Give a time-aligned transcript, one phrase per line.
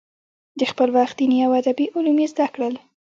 [0.59, 2.73] د خپل وخت دیني او ادبي علوم یې زده کړل.